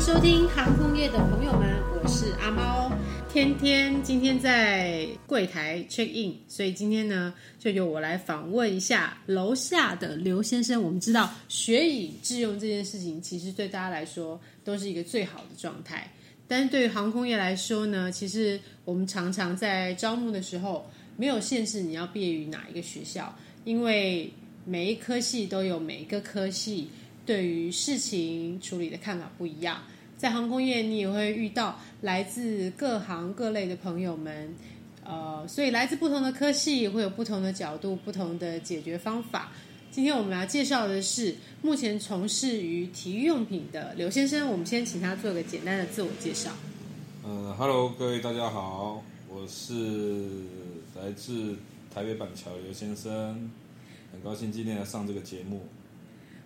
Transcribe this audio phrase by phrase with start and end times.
[0.00, 2.88] 收听航空业的朋友们，我是阿猫。
[3.32, 10.80] 天天今天在柜台 check in，所以今天呢就由我来访问一下楼下的刘先生。
[10.80, 16.08] 我们知道学以致用这件事情，其实对大家来说都是一个最好的状态。
[16.46, 24.32] 但是对于航空业来说呢，其实我们常常在招募的时候没有限制你要毕业于哪一个学校，因为
[24.64, 26.88] 每一科系都有每一个科系
[27.28, 29.82] 对于事情处理的看法不一样。
[30.16, 34.54] 在航空业，你也会遇到来自各行各类的朋友们，
[35.04, 39.52] 呃，所以来自不同的科系会有不同的角度、不同的解决方法。
[39.90, 46.50] 今天我们要介绍的是目前从事于体育用品的刘先生，我们先请他做个简单的自我介绍。
[47.26, 50.24] 嗯，Hello，各位大家好，我是
[50.96, 51.56] 来自
[51.94, 53.50] 台北板桥刘先生，
[54.12, 55.68] 很高兴今天来上这个节目。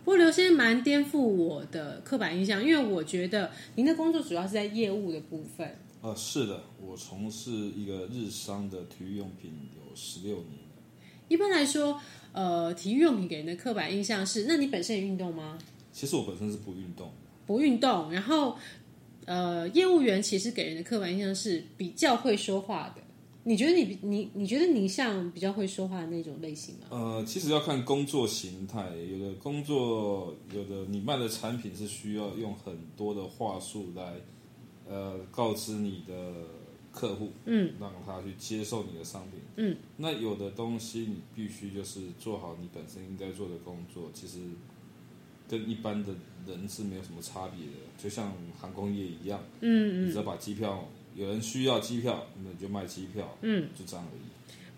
[0.04, 5.78] 不过刘先生蛮颠覆我的刻板印象，因为我觉得您的工作主要是在业务的部分。
[6.00, 10.82] 呃，是的，我从事一个日商的体育用品有十六年了。
[11.28, 12.00] 一般来说，
[12.32, 15.56] 呃，体育用品给人的刻板印象是，那你本身也运动吗？
[15.92, 18.56] 其实我本身是不运动的，不运动，然后
[19.26, 23.02] 呃，业务员其实给人的刻板印象是比较会说话的。
[23.44, 26.86] 你觉得你你你觉得你像比较会说话的那种类型吗？
[26.90, 34.14] 呃，其实要看工作形态，有的工作，有的你卖的产品是需要用很多的话术来，
[34.88, 36.14] 呃，告知你的
[36.92, 44.38] 客户，嗯，让他去接受你的商品，嗯，那有的东西你必须就是做好你本身应该做的工作，其实
[45.48, 46.14] 跟一般的
[46.46, 50.08] 人是没有什么差别的，就像航空业一样，嗯嗯。
[50.08, 54.20] 你只要把机票，有人需要机票，那你就卖机票，嗯，就这样而已。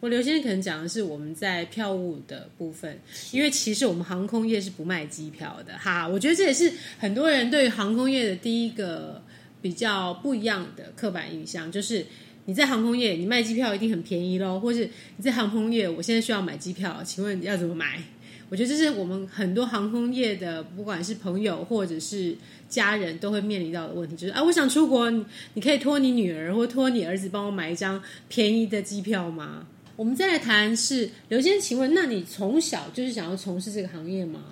[0.01, 3.01] 我刘先生可能讲的是我们在票务的部分，
[3.33, 6.07] 因为其实我们航空业是不卖机票的哈。
[6.07, 9.23] 我觉得这也是很多人对于航空业的第一个
[9.63, 12.05] 比较不一样的刻板印象，就是
[12.45, 14.85] 你在航空业你卖机票一定很便宜喽，或是
[15.17, 18.03] 你在航空业我现在需要买机票，请问要怎么买？
[18.51, 22.37] 我觉得这是我们很多航空业的，不管是朋友或者是
[22.69, 25.11] 家人都会面临到的问题，就是啊，我想出国，
[25.55, 29.67] 你可以托你女儿或托你儿子帮我买一张便宜的机票吗？
[29.97, 34.43] 我们再来谈是刘先生，请问，那你从小就是想要从事这个行业吗？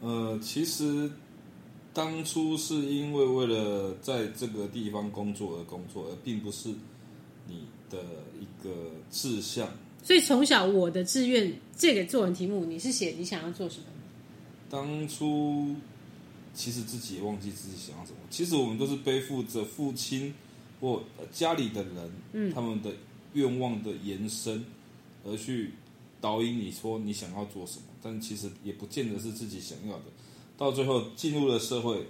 [0.00, 1.10] 呃，其实
[1.92, 6.70] 当初是因为为了在这个地方工作而工作，而并不是
[7.46, 7.98] 你的
[8.40, 9.68] 一个志向。
[10.08, 13.84] 所以从小我的志愿这个作文题目，你是写你想要做什么？
[14.70, 15.76] 当初
[16.54, 18.16] 其实自己也忘记自己想要什么。
[18.30, 20.32] 其实我们都是背负着父亲
[20.80, 22.90] 或呃家里的人，嗯他们的
[23.34, 24.64] 愿望的延伸，
[25.26, 25.72] 而去
[26.22, 30.04] 导引你说你想要做什么，但其实也不见得是自己想要的。
[30.56, 32.06] 到最后进入了社会，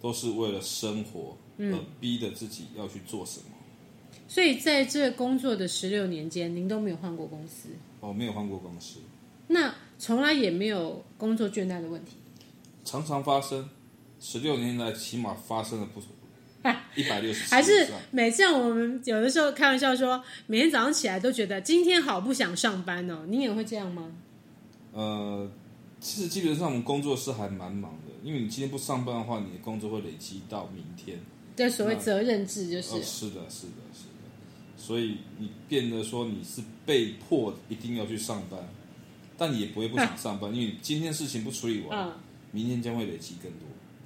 [0.00, 3.51] 都是为了生活而逼着自己要去做什么。
[4.28, 7.68] 所以在这工作的十六年间，您都没有换过公司，
[8.00, 9.00] 哦，没有换过公司，
[9.48, 12.16] 那从来也没有工作倦怠的问题。
[12.84, 13.68] 常常发生。
[14.24, 16.00] 十六年来，起码发生了不
[16.94, 23.24] 一百六十，还是每次我们有的时候开玩笑说，每天早上起来都觉得今天好不想上班哦。
[23.26, 24.12] 你也会这样吗？
[24.92, 25.50] 呃，
[25.98, 31.18] 其实基本上我们工作是还蛮忙的，因为你今天不上班的话，你的工作会累积到明天。
[31.56, 32.94] 对，所谓责任制就是。
[32.94, 34.12] 哦，是的，是的，是的。
[34.76, 38.60] 所以你变得说你是被迫一定要去上班，
[39.38, 42.12] 但你也不会不想上班，因为你今天事情不处理完，嗯，
[42.50, 43.60] 明天将会累积更多。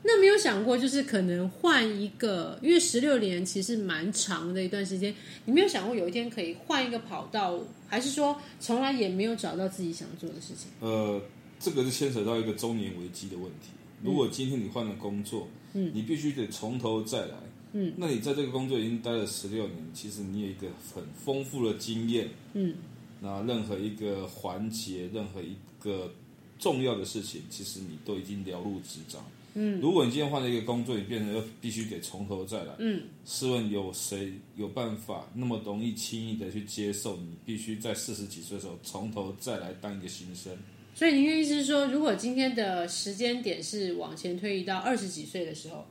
[0.08, 5.12] 那没有想过，就是可能换一个，因为十六年其实蛮长的一段时间，
[5.46, 7.58] 你没有想过有一天可以换一个跑道，
[7.88, 10.68] 还是说从来也没有找到自己想做的事情？
[10.78, 11.20] 呃，
[11.58, 13.70] 这个是牵扯到一个中年危机的问题。
[14.04, 17.34] 如果今天你换了工作，嗯，你必须得从头再来，
[17.72, 22.74] 嗯，那你在这个工作已经待了十六年，其实你有一个很丰富的经验，嗯，
[23.20, 26.12] 那任何一个环节，任何一个
[26.58, 29.22] 重要的事情，其实你都已经了如指掌。
[29.58, 32.74] 嗯，如果你今天换了一个工作，你变成要必须得从头再来。
[32.78, 40.54] 嗯，试问有谁有办法那么容易轻易的去接受你必须在四十几岁的时候从头再来当一个新生？
[40.96, 45.84] 所以您的意思是说，如果今天的时间点是往前推移到二十几岁的时候，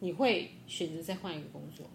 [0.00, 1.88] 你会选择再换一个工作？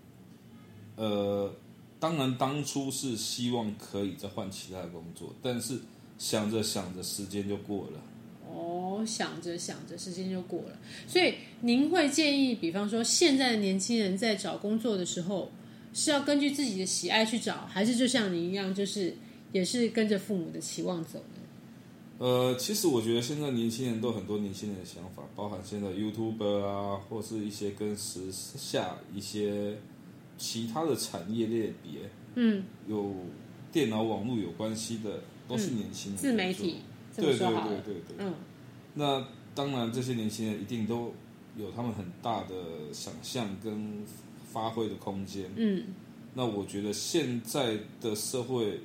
[0.96, 1.54] 呃，
[2.00, 5.78] 当然当初是希望可以再换其他的工作，但是
[6.18, 8.02] 想着想着时间就过了。
[8.50, 10.80] 哦，想着想着，时间就过了。
[11.06, 15.52] 所以您会建议，比方说现在的年轻人在找工作的时候，
[15.94, 19.16] 是要根据自己的喜爱去找，还是就像您一样，就是
[19.52, 21.42] 也是跟着父母的期望走呢？
[22.18, 29.78] 呃，其实我觉得现在年轻人都很多年轻人的想法，包含现在 YouTuber 啊，或是一些跟时下一些
[30.38, 33.14] 其他的产业类别，嗯，有
[33.72, 36.78] 电脑网络有关系的，都是年轻人、自媒体，
[37.16, 37.48] 对对对
[37.84, 38.16] 对对。
[38.20, 38.34] 嗯
[38.98, 41.14] 那当然，这些年轻人一定都
[41.58, 42.56] 有他们很大的
[42.94, 44.06] 想象跟
[44.50, 45.52] 发挥的空间。
[45.58, 45.84] 嗯
[46.34, 48.80] 那我觉得现在的社会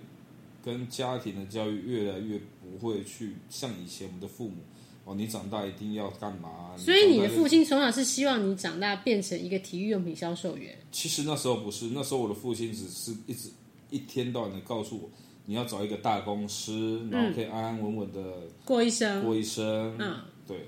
[0.63, 4.57] 跟家庭的教育越来越不会去像以前我们的父母
[5.05, 6.77] 哦，你长大一定要干嘛？
[6.77, 13.49] 所以你的父亲从小是希望你长大变成一个体育用品销售员，其实那时候不是，那时候我的父亲只是一直
[13.89, 15.11] 一天到晚的告诉我，
[15.47, 19.25] 你要找一个大公司，然后可以安安稳稳的过一生。
[19.25, 19.97] 过一生。
[19.99, 20.67] 嗯，对，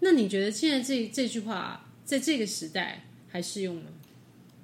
[0.00, 3.82] 那你觉得现在这这句话在这个时代还适用吗？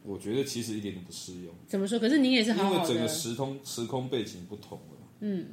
[0.06, 1.53] 我觉得其实一点都不适用。
[1.67, 1.99] 怎么说？
[1.99, 4.97] 可是你也是好因为，整个时空时空背景不同了。
[5.20, 5.47] 嗯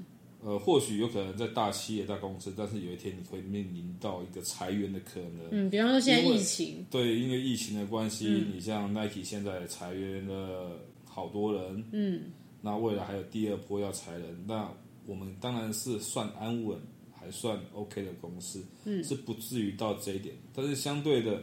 [0.45, 5.47] 呃，或许有可能在大企业、大公司，但是有一天你会面临到一个裁员的可能。
[5.51, 12.23] 嗯，比方说现在疫情，对，因为疫情的关系，嗯你像 Nike 现在裁员了好多人，嗯
[12.61, 14.69] 那未来还有第二波要裁人，那
[15.05, 16.77] 我们当然是算安稳，
[17.13, 20.35] 还算 OK 的公司，嗯是不至于到这一点。
[20.53, 21.41] 但是相对的，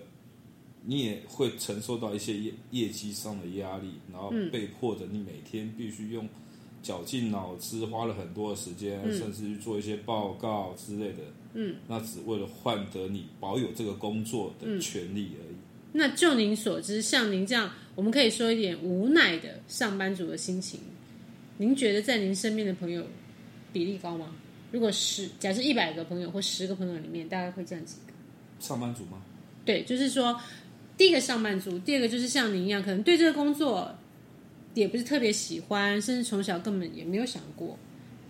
[0.84, 6.28] 你也会承受到一些业业绩上的压力，然后嗯被迫的你每天必须用
[6.82, 11.18] 绞尽脑汁，花了很多的时间，嗯甚至去做一些报告之类的，
[11.54, 15.56] 嗯，那只为了换得你保有这个工作的嗯权利而已。
[15.92, 20.80] 那就您所知，像您这样，我们可以说一点无奈的上班族的心情，
[21.58, 23.04] 您觉得在您身边的朋友
[23.72, 24.34] 比例高吗？
[24.70, 28.12] 如果十假设一百个朋友或十个朋友里面，大概会这样几个？
[28.60, 29.20] 上班族吗？
[29.64, 30.40] 对，就是说，
[31.00, 33.90] 第一个上班族，第二个就是像您一样，可能对这个工作
[34.74, 37.74] 也不是特别喜欢，甚至从小根本也没有想过，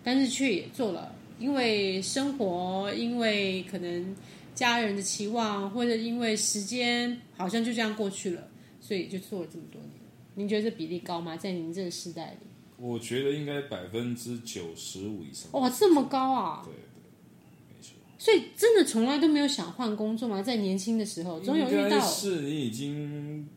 [0.05, 4.15] 但是却也做了，因为生活，因为可能
[4.55, 8.47] 家人的期望，或者因为时间好像就这样过去了，
[8.81, 9.95] 所以就做了这么多年。
[10.37, 11.37] 您觉得这比例高吗？
[11.37, 12.47] 在您这个时代里？
[12.77, 15.51] 我觉得应该百分之九十五以上。
[15.61, 16.63] 哇，这么高啊！
[16.65, 16.73] 对。
[18.21, 20.43] 所以真的从来都没有想换工作吗？
[20.43, 21.99] 在年轻的时候，总有遇到。
[21.99, 23.49] 是你已经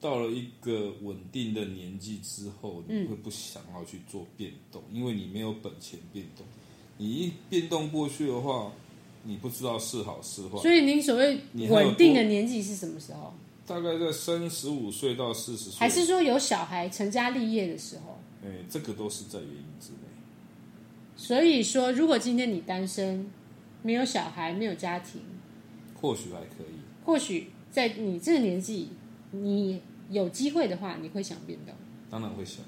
[0.00, 6.46] 到了一个稳定的年纪之后，你嗯会不想要去做变动，因为你没有本钱变动。
[6.96, 8.72] 你一变动过去的话，
[9.24, 10.58] 你不知道是好是坏。
[10.58, 11.38] 所以您所谓
[11.68, 13.34] 稳定的年纪是什么时候？
[13.66, 18.18] 大概在三十五岁到四十岁，还是说有小孩成家立业的时候？
[18.42, 19.98] 哎，这个都是在原因之内。
[21.14, 23.30] 所以说，如果今天你单身，
[23.82, 25.20] 没有小孩，没有家庭，
[25.94, 26.78] 或许还可以。
[27.04, 28.90] 或许在你这个年纪，
[29.30, 29.80] 你
[30.10, 31.74] 有机会的话，你会想变动。
[32.10, 32.64] 当然会想，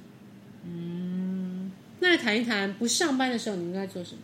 [0.65, 4.21] 嗯那谈一谈不上班的时候，你应该做什么？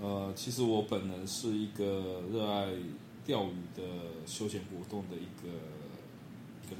[0.00, 2.68] 呃，其实我本人是一个热爱
[3.24, 3.82] 钓鱼的
[4.26, 5.48] 休闲活动的一个
[6.62, 6.76] 一个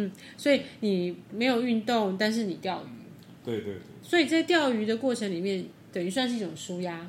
[0.00, 0.12] 人。
[0.36, 2.88] 所以你没有运动，但是你钓鱼，
[3.44, 3.82] 对对对。
[4.02, 7.08] 所以在钓鱼的过程里面，等于算是一种舒压。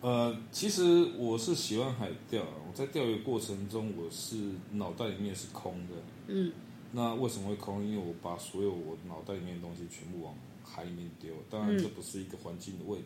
[0.00, 4.36] 呃，其实我是喜欢海钓啊，我在钓鱼过程中，我是
[4.72, 5.94] 脑袋里面是空的。
[6.28, 6.50] 嗯，
[6.92, 7.84] 那为什么会空？
[7.84, 11.34] 因为我把所有我脑袋里面的东西全部往海里面丢。
[11.50, 12.98] 当然，嗯这不是一个环境的问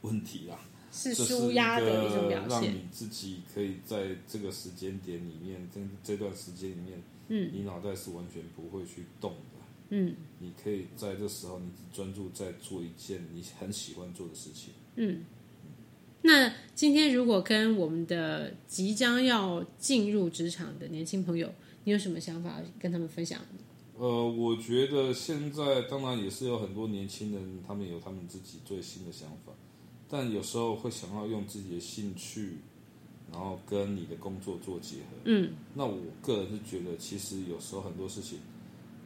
[0.00, 0.58] 问题啦，
[0.90, 2.48] 是舒压的一种表现。
[2.48, 9.60] 让你自己可以在这个时间点里面，这这段时间里面，嗯你脑袋是完全不会去动的。
[9.90, 14.72] 嗯你可以在这时候，你只专注在做一件你很喜欢做的事情。
[14.96, 15.22] 嗯。
[16.22, 21.50] 那今天如果跟我们的即将要进入职场的年轻朋友，
[21.84, 23.40] 你有什么想法跟他们分享？
[23.96, 29.52] 呃，我觉得现在当然也是有很多年轻人，他们有他们自己最新的想法，
[30.08, 32.58] 但有时候会想要用自己的兴趣，
[33.30, 35.16] 然后跟你的工作做结合。
[35.24, 38.38] 嗯那我个人是觉得，其实有时候很多事情，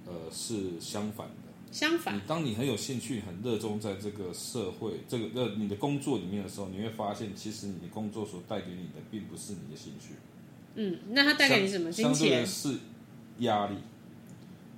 [0.07, 1.44] 呃，是相反的。
[1.75, 10.15] 相反，你当你很有兴趣、很热衷在这个社会、这个呃你的工作里面的时候，你会发现，其实你的工作所带给你的，并不是你的兴趣，
[10.77, 11.91] 嗯，那它带给你什么？
[11.91, 12.47] 金相对的钱？
[12.47, 12.79] 是
[13.41, 13.75] 压力。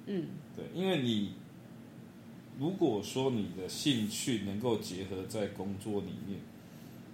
[0.06, 1.34] 嗯对，因为你
[2.58, 6.40] 如果说你的兴趣能够结合在工作里面，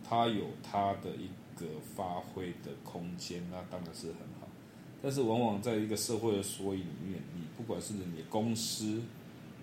[0.08, 1.26] 它有它的一
[1.58, 4.46] 个发挥的空间，那当然是很好。
[5.02, 9.02] 但是往往在一个社会的缩影里面，你不管是你的公司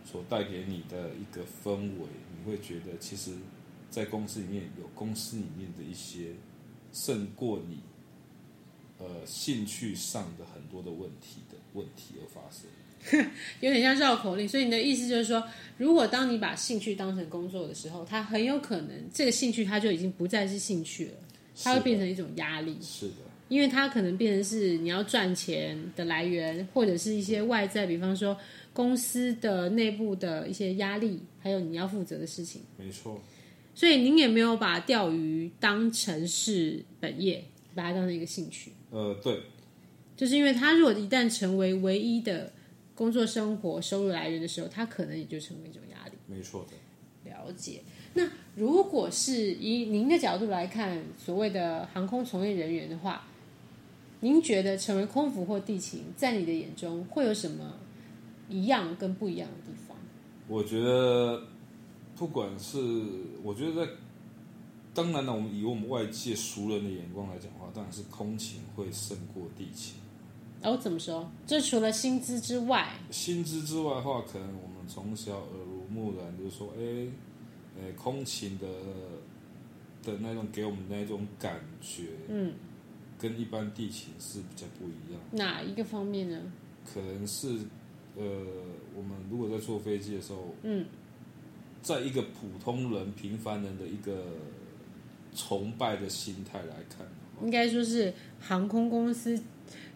[0.10, 3.32] 所带给你的一个氛围，你会觉得其实，
[3.92, 6.30] 在公司里面有公司里面的一些
[6.92, 7.78] 胜过你
[8.98, 12.68] 呃兴趣上的很多的问题的问题而发生。
[13.62, 14.50] 有点像绕口令。
[14.50, 15.44] 所以你的意思就是说，
[15.78, 21.14] 如果当你把兴趣当成工作的时候，它很有可能这个兴趣它就已经不再是兴趣了，
[21.64, 22.78] 它会变成一种压力。
[22.82, 23.16] 是的，
[23.48, 28.38] 因为它可能变成是你要赚钱的来源，或者是一些外在，比方说
[28.80, 32.62] 公司的内部的一些压力，还有你要负责的事情。
[32.78, 33.20] 没错。
[33.76, 37.44] 所以您也没有把钓鱼当成是本业，
[37.76, 38.72] 把它当成一个兴趣。
[38.90, 39.42] 呃，对，
[40.16, 42.54] 就是因为他如果一旦成为唯一的
[42.96, 46.14] 工作、生活、收入来源的时候，他可能也就成为一种压力。
[46.26, 47.30] 没错的。
[47.30, 47.82] 了解。
[48.14, 53.28] 那如果是以您的角度来看，所谓的航空从业人员的话，
[54.22, 57.74] 您觉得成为空服或地勤，在你的眼中会有什么
[58.50, 59.96] 一样跟不一样的地方？
[60.48, 61.44] 我觉得，
[62.16, 62.78] 不管是
[63.44, 63.92] 我觉得在，
[64.94, 69.96] 当然了，我们以我们外界熟人的眼光来讲的话，当然是空勤会胜过地勤。
[70.62, 71.30] 哦，怎么说？
[71.48, 77.08] 就除了薪资之外，薪资之外的话，可能我们从小耳濡目染，就是说，哎，
[77.80, 78.68] 呃，空勤的
[80.04, 82.54] 的那种给我们那种感觉，嗯，
[83.18, 85.22] 跟一般地勤是比较不一样。
[85.32, 86.42] 哪一个方面呢？
[86.92, 87.60] 可能是，
[88.18, 88.24] 呃，
[88.96, 90.86] 我们如果在坐飞机的时候，嗯，
[91.82, 94.26] 在一个普通人、平凡人的一个
[95.36, 97.08] 崇拜的心态来看，
[97.42, 99.42] 应该说是航空公司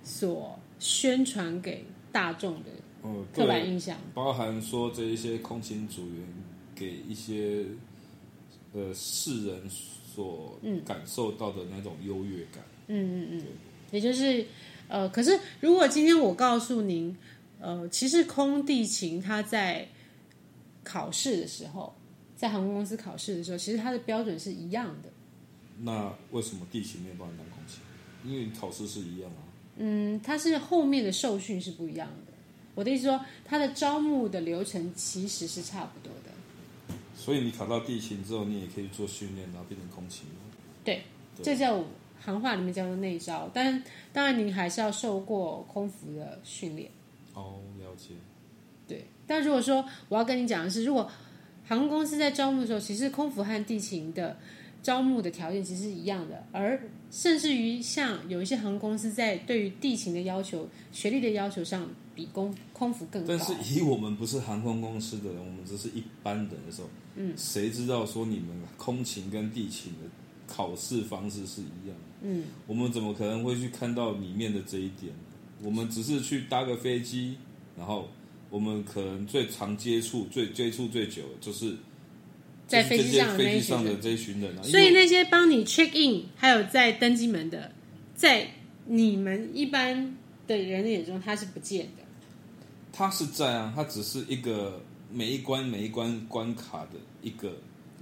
[0.03, 2.70] 所宣传给大众的
[3.03, 3.98] 嗯，刻板，印象。
[4.13, 6.25] 包含说这一些空勤组员
[6.74, 7.65] 给一些
[8.74, 12.63] 呃世人所感受到的那种优越感。
[12.88, 13.41] 嗯嗯嗯，
[13.91, 14.46] 也就是
[14.88, 17.15] 呃，可是如果今天我告诉您，
[17.63, 19.88] 呃，其实空地勤他在
[20.84, 21.96] 考试的时候，
[22.36, 25.10] 在航空公司考试的时候，其实它的标准是一样的。
[25.79, 27.79] 那为什么地勤没有办法当空勤？
[28.29, 29.48] 因为考试是一样啊。
[29.77, 32.34] 嗯，它是后面的受训是不一样的。
[32.75, 36.96] 我的意思说，它的招募的流程其实是差不多的。
[37.15, 40.25] 所以你考到地勤之后，你也可以做训练，然后变成空勤。
[40.84, 41.03] 对，
[41.38, 41.82] 对这叫
[42.20, 46.91] 行话里面叫做内招，但当然您还是要受过空服的训练。
[47.34, 48.13] 哦，了解。
[48.88, 51.10] 对，但如果说我要跟你讲的是，如果
[51.66, 54.38] 航空公司在招募的时候，其实空服和地勤的
[54.82, 63.28] 招募的条件其实是一样的，而甚至于像有一些航空公司在对于地勤的要求、学历的要求上，比空空服更高。
[63.30, 70.00] 但是以我们不是航空公司的人，我们只是一般人的时候，嗯，谁知道说你们空勤跟地勤的
[70.46, 72.04] 考试方式是一样的？
[72.24, 75.33] 嗯，我们怎么可能会去看到里面的这一点呢？
[75.63, 77.38] 我们只是去搭个飞机，
[77.77, 78.10] 然后
[78.50, 81.77] 我们可能最常接触、最接触最久的就是
[82.67, 84.62] 在飞机上飞机上的这一群人啊。
[84.63, 87.72] 所以那些帮你 check in 还有在登机门的，
[88.13, 88.48] 在
[88.86, 90.15] 你们一般
[90.46, 92.03] 的人的眼中，他是不见的。
[92.91, 97.58] 他是在啊，他只是一个每一关每一关关卡的一个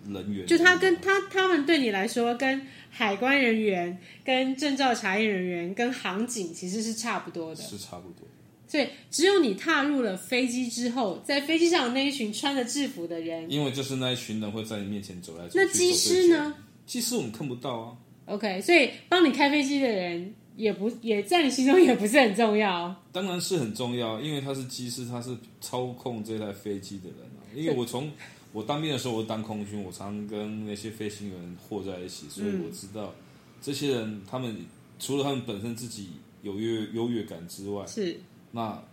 [0.07, 7.61] 人员，就他跟他他们对你来说，跟海关人员、跟证照查验人员、跟航警其实是差不多的。
[7.61, 8.27] 是差不多。
[8.67, 15.57] 所以只有你踏入了飞机之后，在飞机上那一群穿着制服的人，因为就是那一群人会在你面前走来走去。
[15.57, 16.55] 那机师呢？
[16.85, 17.97] 机师我们看不到啊。
[18.27, 22.95] ？OK，所以帮你开飞机的人也不也在你心中也不是很重要。
[23.11, 27.43] 当然是很重要，因为他是机师，他是操控这台飞机的人啊。
[27.53, 28.09] 因为我从
[28.53, 33.13] 我当兵的时候，我当空军，我常跟那些飞行员和在一起，所以我知道、
[33.61, 34.55] 这些人，他们
[34.99, 36.09] 除了他们本身自己
[36.41, 38.19] 有优优越感之外，是，
[38.51, 38.83] 那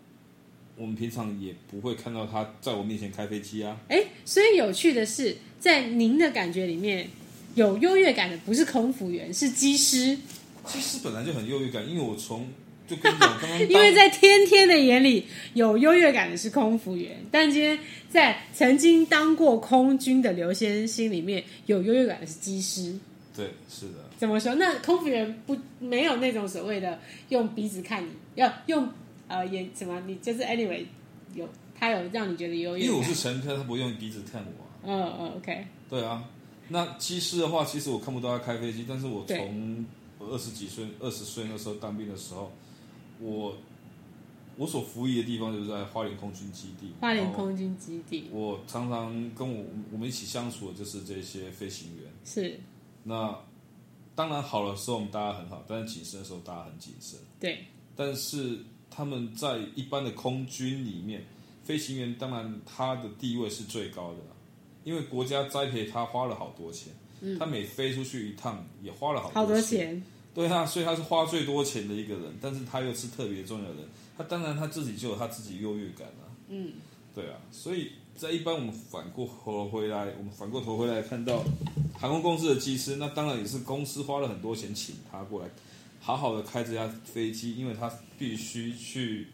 [0.77, 3.77] 我们平常也不会看到他在我面前开飞机啊。
[3.89, 7.09] 哎，所以有趣的是，在您的感觉里面，
[7.57, 10.17] 有优越感的不是空服员，是机师。
[10.67, 12.47] 机师本来就很优越感，因为我从
[12.89, 17.79] 就跟你讲，刚刚 因为在天天的眼里，有优越感的是空服员，但今天
[18.09, 22.99] 在曾经当过空军的刘先生心里面，有优越感的是机师。
[23.37, 24.55] 对是的，怎么说？
[24.57, 28.89] 那空服员不没有那种所谓的用鼻子看你，要用
[29.29, 30.03] 呃眼什么？
[30.07, 30.85] 你就是 anyway
[31.35, 32.87] 有他有让你觉得优越感。
[32.89, 34.69] 因为我是乘客，他不用鼻子看我啊。
[34.85, 36.25] 嗯嗯 OK 对啊，
[36.69, 39.87] 那机师的话，其实我看不到他开飞机，但是我从
[40.19, 42.53] 我二十几岁、二十岁那时候当兵的时候，
[43.21, 43.57] 我
[44.57, 46.93] 我所服役的地方就是在花莲空军基地。
[47.01, 52.11] 花莲空军基地我常常跟我我们一起相处的就是这些飞行员。
[52.25, 52.59] 是
[53.05, 53.39] 那
[54.15, 57.19] 当然好的时候我们大家很好，但是谨慎的时候大家很谨慎。
[57.39, 58.59] 对但是
[58.91, 61.25] 他们在一般的空军里面，
[61.65, 64.35] 飞行员当然他的地位是最高的啦，
[64.83, 66.93] 因为国家栽培他花了好多钱，
[67.39, 70.03] 他每飞出去一趟也花了好多钱。
[70.47, 73.85] 钱，对啊，所以他是花最多钱的一个人，但是他又是特别重要的人，
[74.17, 76.31] 他当然他自己就有他自己优越感啊。
[76.49, 76.73] 嗯，
[77.15, 81.45] 对啊，所以在一般我们反过头回来，我们反过头回来看到
[81.99, 85.51] 航空公司的机师，那当然也是公司花了很多钱请他过来，
[86.01, 89.29] 好好的开这架飞机，因为他必须去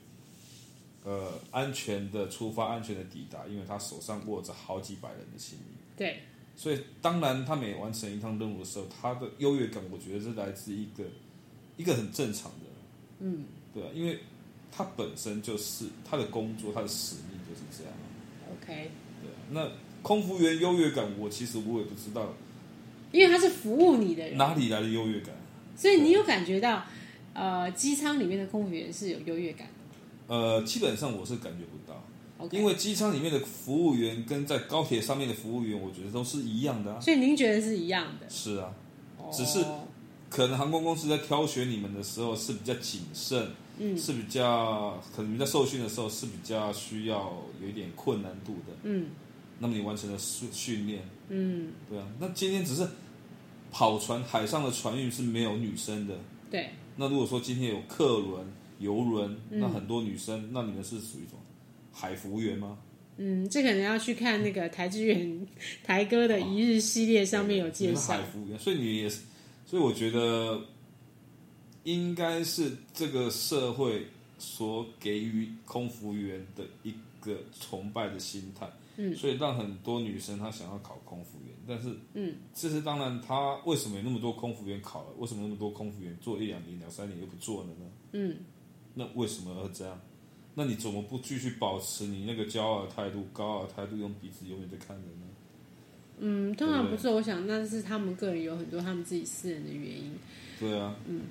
[1.04, 5.76] 呃安全的出发，安全的抵达，因为他手上握着好几百人的性命。
[5.96, 6.22] 对，
[6.56, 11.04] 所以当然他每完成一趟任务的时候，他的优越感，我觉得是来自一个
[11.76, 12.66] 一个很正常的，
[13.20, 14.18] 嗯对啊，因为
[14.70, 17.92] 他本身就是他的工作，他的使命就是这样。
[18.52, 18.90] ，OK，
[19.22, 19.68] 对啊，那
[20.02, 22.32] 空服员优越感，我其实我也不知道
[23.10, 25.34] 因为他是服务你的人，哪里来的优越感。
[25.76, 26.84] 所以你有感觉到，
[27.32, 30.34] 呃，机舱里面的空服员是有优越感的。
[30.34, 32.04] 呃，基本上我是感觉不到
[32.50, 37.00] 因为机舱里面的服务员跟在高铁上面的服务员，我觉得都是一样的啊。
[37.00, 38.28] 所以您觉得是一样的？
[38.28, 38.72] 是啊，
[39.18, 39.64] 哦只是
[40.28, 43.48] 可能航空公司在挑选你们的时候是比较谨慎，
[43.78, 48.72] 嗯是比较可能你在受训的时候是比较需要有一点困难度的。
[48.82, 49.06] 嗯
[49.60, 52.06] 那么你完成了训训练，嗯，对啊。
[52.18, 52.86] 那今天只是
[53.70, 56.18] 跑船，海上的船运是没有女生的。
[56.50, 58.44] 对，那如果说今天有客轮、
[58.80, 61.38] 游轮，嗯那很多女生，那你们是属于什么
[61.94, 62.78] 海服务员吗？
[63.16, 65.46] 嗯，这可能要去看那个台志远
[65.84, 68.22] 台哥的一日系列上面有介绍海。
[68.24, 69.22] 服务员，所以你也是，
[69.64, 70.60] 所以我觉得
[71.84, 85.10] 应该是这个社会所给予空服员的一个崇拜的心态，嗯，所以让很多女生她想要考空服员，但是，嗯，这是当然，她为什么有那么多空服员考了？
[85.18, 87.90] 为什么那么多空服员做一两年、两三年又不做了呢？
[88.12, 88.38] 嗯，
[88.94, 90.00] 那为什么要这样？
[90.54, 95.26] 那你怎么不继续保持你那个骄傲的态度、高傲的态度，用鼻子永远在看人呢？
[96.20, 100.12] 嗯，通常不是，我想那是他们个人有很多他们自己私人的原因，
[100.60, 101.22] 对啊，嗯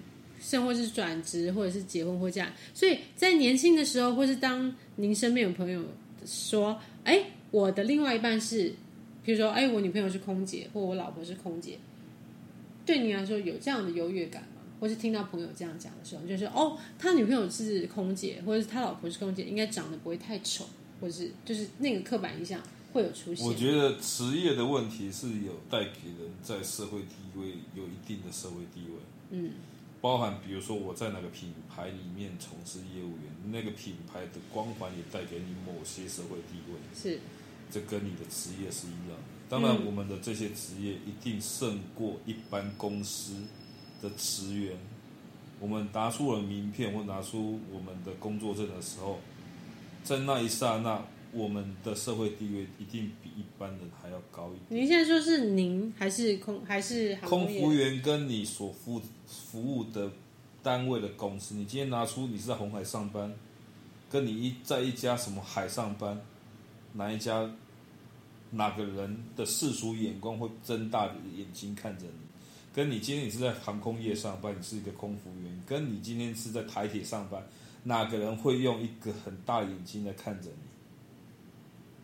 [0.41, 2.51] 甚或是转职，或者是结婚或这样。
[2.73, 5.81] 所以在年轻的时候，或是当您身边有朋友
[6.25, 8.73] 说：“哎，我的另外一半是，
[9.23, 11.77] 比如说，哎，我女朋友是空姐，或我老婆是空姐。”
[12.85, 14.52] 对你来说有这样的优越感吗？
[14.83, 20.65] 或是听到朋友这样讲的时候，就是哦，他女朋友是空姐，或者是他老婆是空姐，应该长得不会太丑，
[20.99, 23.47] 或者是就是那个刻板印象会有出现。
[23.47, 29.51] 我觉得职业的问题是有带给人在社会地位有一定的社会地位，嗯，
[30.01, 37.21] 包含比如说我在哪个品牌里面从事业务员，那个品牌的光环也带给你某些社会地位，是。
[37.71, 39.23] 这跟你的职业是一样的。
[39.49, 39.85] 当然，嗯。
[39.85, 43.33] 我们的这些职业一定胜过一般公司
[44.03, 44.77] 的职员。
[45.59, 49.17] 我们拿出了名片或拿出我们的工作证的时候，
[50.03, 54.81] 在那一刹那，我们的社会地位一定比一般人还要高一点。
[54.81, 60.11] 您现在说是您还是空还是空服员跟你所服服务的
[60.61, 63.33] 单位的公司，你今天拿出你是在红海上班，
[64.11, 66.19] 跟你一在一家什么海上班，
[66.91, 67.49] 哪一家
[68.51, 71.05] 哪个人的世俗眼光会睁大
[71.37, 72.11] 眼睛看着你？
[72.73, 77.41] 跟你今天你是在航空业上班，你是一个空服员，跟你今天是在台铁上班，
[77.83, 80.49] 哪个人会用一个很大眼睛来看着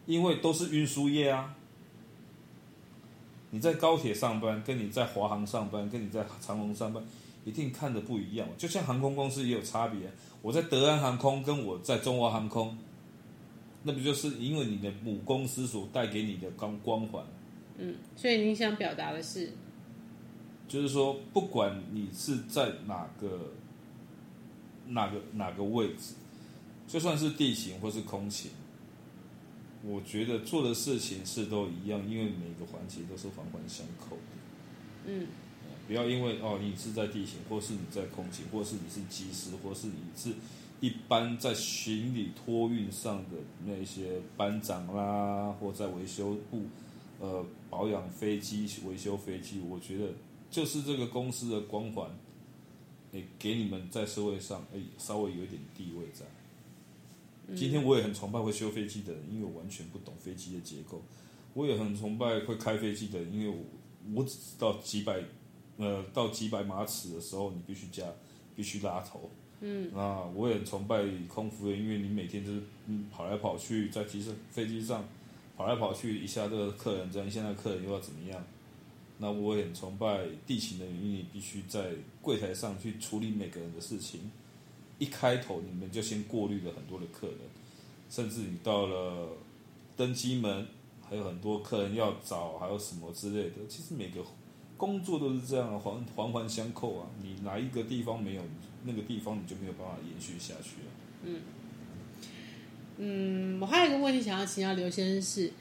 [0.05, 0.13] 你？
[0.13, 1.55] 因为都是运输业啊。
[3.51, 7.03] 你在高铁上班，跟你在华航上班，跟你在长龙上班，
[7.45, 8.47] 一定看的不一样。
[8.55, 10.11] 就像航空公司也有差别，
[10.43, 12.77] 我在德安航空跟我在中华航空，
[13.81, 17.25] 那不就是因为你的母公司所带给你的光光环？
[17.79, 19.51] 嗯，所以你想表达的是，
[20.69, 23.51] 就是说，不管你是在哪个
[24.87, 26.13] 哪个哪个位置，
[26.87, 28.51] 就算是地形或是空勤，
[29.83, 34.21] 我觉得做的事情是都一样，因为每个环节都是环环相扣的。
[35.07, 35.27] 嗯
[35.87, 40.33] 不要因为哦你是在地形，或是你在空勤，或是你是机师，或是你是
[40.79, 46.67] 一般在行李托运上的那些班长啦，或在维修部
[47.19, 50.13] 呃保养飞机、维修飞机，我觉得
[50.49, 52.09] 就是这个公司的光环，
[53.11, 56.25] 诶，给你们在社会上诶稍微有一点地位在。
[57.55, 61.01] 今天我也很崇拜会修飞机的人，因为我完全不懂飞机的结构。
[61.55, 63.57] 我也很崇拜会开飞机的人，因为我
[64.13, 65.23] 我只知道几百
[65.77, 68.05] 呃到几百码尺的时候，你必须加
[68.55, 69.31] 必须拉头。
[69.61, 75.03] 嗯，那我也很崇拜空服员，因为你每天就是嗯跑来跑去，在机上飞机上
[75.57, 78.41] 跑来跑去，一下这个客人这样，一下那个客人又要怎么样？
[79.19, 84.31] 那我也很崇拜地勤的人，因你必须在柜台上去处理每个人的事情。
[84.97, 87.37] 一开头你们就先过滤了很多的客人，
[88.09, 89.29] 甚至你到了
[89.95, 90.67] 登机门，
[91.09, 93.55] 还有很多客人要找，还有什么之类的。
[93.69, 94.21] 其实每个
[94.75, 97.07] 工作都是这样，环环环相扣啊。
[97.21, 98.41] 你哪一个地方没有，
[98.83, 101.39] 那个地方你就没有办法延续下去了。
[102.97, 105.53] 嗯，我还有一个问题想要请教刘先生是，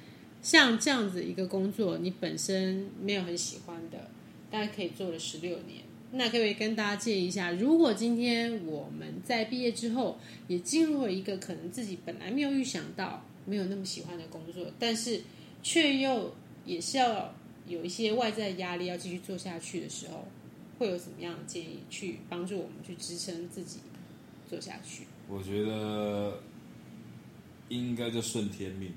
[0.43, 4.11] 像这样子一个工作，你本身没有很喜欢的，
[4.51, 15.23] 大概可以做了十六年，那可不可以跟大家建议一下，如果今天我们在毕业之后，也进入了一个可能自己本来没有预想到、没有那么喜欢的工作，但是
[15.63, 17.35] 却又也是要
[17.67, 20.27] 有一些外在压力要继续做下去的时候，
[20.79, 23.81] 会有什么样的建议去帮助我们去支撑自己
[24.49, 25.05] 做下去？
[25.29, 26.41] 我觉得
[27.69, 28.93] 应该就顺天命，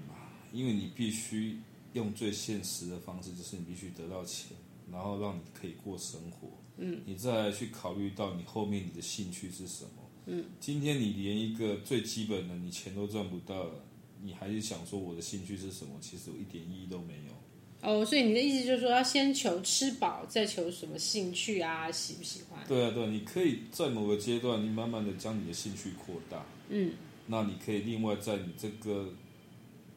[0.52, 1.58] 因为你必须
[1.94, 4.56] 用最现实的方式，就是你必须得到钱，
[4.92, 6.50] 然后让你可以过生活。
[6.78, 9.92] 嗯，你再去考虑到你后面你的兴趣是什么。
[10.26, 13.84] 嗯，今天你连一个最基本的你钱都赚不到了，
[14.22, 15.92] 你还是想说我的兴趣是什么？
[16.00, 17.34] 其实我一点意义都没有。
[17.82, 22.64] 哦，所以你的意思就是说，要先求吃饱，再求什么兴趣啊，喜不喜欢？
[22.68, 26.46] 对啊，对啊，你可以在某个阶段，你慢慢的将你的兴趣扩大。
[26.70, 26.94] 嗯，
[27.26, 29.12] 那你可以另外在你这个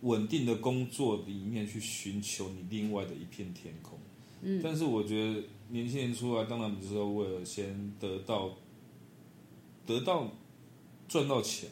[0.04, 3.98] 稳定的工作里面去寻求你另外的一片天空。
[4.42, 8.56] 嗯，但是我觉得年轻人出来，当然不是说为了先得到
[9.84, 10.30] 得到
[11.08, 11.68] 赚到钱，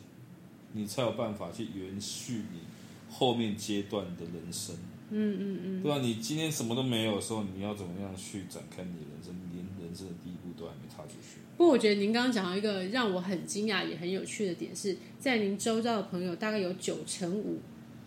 [0.72, 2.60] 你才有办法去延续你
[3.08, 4.74] 后面阶段的人生。
[5.14, 9.34] 嗯嗯嗯，对啊、你今天什么都没有的时候，你要怎么样去展开你的人生？
[9.52, 11.36] 连人生的第一步都还没踏出去。
[11.58, 17.60] 不过我觉得您刚刚讲到一个让我很惊讶也很有趣的点是，在您周遭的朋友大概有九成五，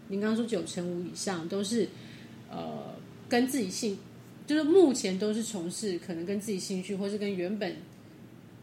[0.07, 1.87] 您刚刚说九成五以上都是
[2.49, 2.93] 呃
[3.27, 3.97] 跟自己兴，
[4.45, 7.75] 就是目前都是从事可能跟自己兴趣或是跟原本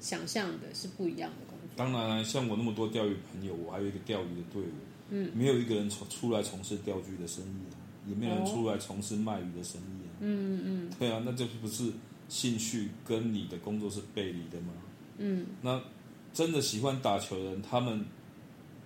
[0.00, 1.68] 想象的是不一样的工作。
[1.76, 4.74] 当然啊，像我那么多钓鱼朋友，我还有一个钓鱼的队伍，
[5.10, 7.76] 嗯，没有一个人从出来从事钓具的生意啊，
[8.08, 10.12] 也没有人出来从事卖鱼的生意啊。
[10.20, 11.90] 嗯嗯对啊，那这不是
[12.28, 14.72] 兴趣跟你的工作是背离的吗？
[15.18, 15.80] 嗯，那
[16.32, 18.04] 真的喜欢打球的人，他们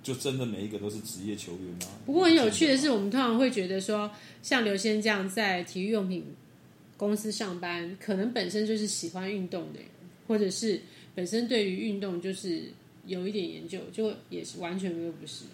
[0.07, 1.89] 就真的每一个都是职业球员吗？
[2.07, 4.09] 不过很有趣的是，我们通常会觉得说，
[4.41, 6.25] 像刘先这样在体育用品
[6.97, 9.89] 公司上班，可能本身就是喜欢运动的人，
[10.29, 10.81] 或者是
[11.17, 12.67] 本身对于运动就是
[13.05, 15.47] 有一点研究，就也是完全没有不是。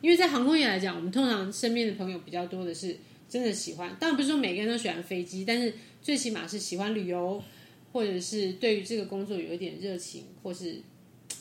[0.00, 2.96] 因为在航空业来讲，我们通常身边的朋友比较多的是
[3.28, 5.72] 真的喜欢，当然不是说每个人都喜欢飞机，但是
[6.02, 7.40] 最起码是喜欢旅游，
[7.92, 10.80] 或者是对于这个工作有一点热情，或是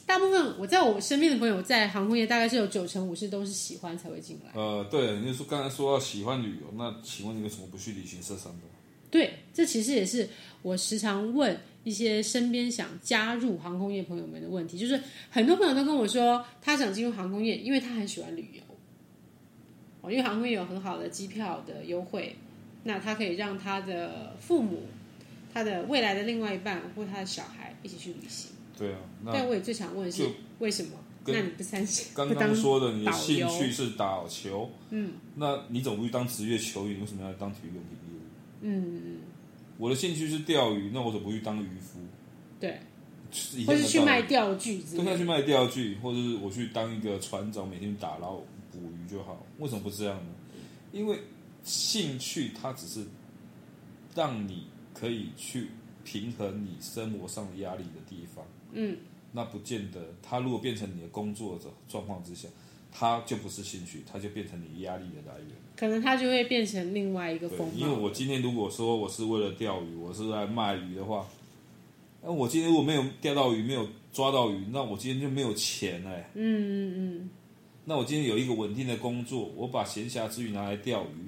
[0.06, 4.52] 大部分我在我身边的朋友在航空业大概是有九成五是都是喜欢才会进来。
[4.54, 8.62] 呃，对，你说刚才说到喜欢旅游，那请问你为什么不去旅行社上班？
[9.10, 10.30] 对，这其实也是
[10.62, 18.62] 我时常问一些身边想加入航空业朋友们的问题，就是很多朋友都跟我说，他想进入航空业，因为他很喜欢旅游。
[20.02, 22.36] 哦，因为航空业有很好的机票的优惠，
[22.84, 24.84] 那他可以让他的父母、
[25.54, 28.52] 他的未来的另外一半或他的小孩一起去旅行。
[28.78, 30.92] 对啊，那但我也最想问的是就，为什么？
[31.24, 32.08] 跟那你不相信？
[32.14, 37.00] 刚刚说的，你的兴趣是打球，嗯，那你怎么不去当职业球员？
[37.00, 38.22] 为什么要当体育用品业务？
[38.62, 39.18] 嗯，
[39.80, 42.00] 我的兴趣是钓鱼，那我怎么不去当渔夫？
[42.60, 42.80] 对，
[43.66, 44.84] 或是去卖钓具。
[44.84, 48.36] 对，他去卖钓具，或者是我去当一个船长，每天打捞
[48.72, 49.44] 捕鱼就好。
[49.58, 50.32] 为什么不这样呢？
[50.92, 51.20] 因为
[51.64, 53.04] 兴趣它只是
[54.14, 55.70] 让你可以去
[56.06, 58.46] 平衡你生活上的压力的地方。
[58.72, 58.96] 嗯，
[59.34, 62.48] 那不见得，它如果变成你的工作的状况之下，
[62.92, 65.50] 它就不是兴趣，它就变成你压力的来源。
[65.76, 67.74] 可能它就会变成另外一个风，貌。
[67.76, 71.28] 因为我今天如果说我是为了钓鱼，我是来卖鱼的话，
[72.24, 77.30] 那我今天如果没有钓到鱼，没有抓到鱼，那我今天就没有钱哎、嗯嗯嗯，
[77.84, 81.28] 那我今天有一个稳定的工作，我把闲暇之余拿来钓鱼，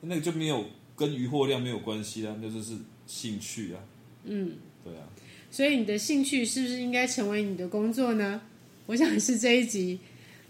[0.00, 0.64] 那个就没有
[0.96, 2.76] 跟鱼货量没有关系啦，那就是
[3.10, 3.82] 兴趣啊。
[4.24, 4.52] 嗯，
[4.84, 5.02] 对啊，
[5.50, 8.40] 所以你的兴趣是不是应该成为你的工作呢？
[8.86, 9.98] 我想是这一集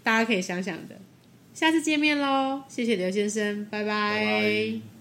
[0.03, 0.99] 大家可以想想的。
[1.53, 5.00] 下次见面喽，谢谢刘先生，拜拜拜